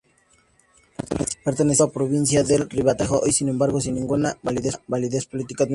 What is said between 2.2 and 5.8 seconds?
del Ribatejo, hoy sin embargo sin ninguna validez política-administrativa.